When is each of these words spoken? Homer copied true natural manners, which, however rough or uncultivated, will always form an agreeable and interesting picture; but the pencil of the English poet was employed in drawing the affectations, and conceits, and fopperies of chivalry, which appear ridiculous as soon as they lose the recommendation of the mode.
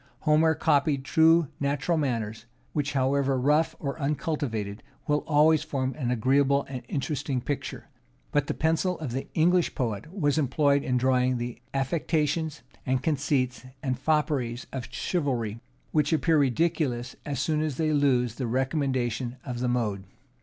Homer 0.21 0.55
copied 0.55 1.05
true 1.05 1.49
natural 1.59 1.95
manners, 1.95 2.47
which, 2.73 2.93
however 2.93 3.39
rough 3.39 3.75
or 3.77 3.99
uncultivated, 4.01 4.81
will 5.07 5.19
always 5.27 5.61
form 5.61 5.93
an 5.93 6.09
agreeable 6.09 6.65
and 6.67 6.81
interesting 6.87 7.39
picture; 7.39 7.87
but 8.31 8.47
the 8.47 8.55
pencil 8.55 8.97
of 8.97 9.11
the 9.11 9.27
English 9.35 9.75
poet 9.75 10.11
was 10.11 10.39
employed 10.39 10.81
in 10.81 10.97
drawing 10.97 11.37
the 11.37 11.61
affectations, 11.71 12.63
and 12.83 13.03
conceits, 13.03 13.63
and 13.83 13.99
fopperies 14.03 14.65
of 14.73 14.91
chivalry, 14.91 15.59
which 15.91 16.11
appear 16.11 16.39
ridiculous 16.39 17.15
as 17.23 17.39
soon 17.39 17.61
as 17.61 17.77
they 17.77 17.93
lose 17.93 18.33
the 18.33 18.47
recommendation 18.47 19.37
of 19.45 19.59
the 19.59 19.67
mode. 19.69 20.05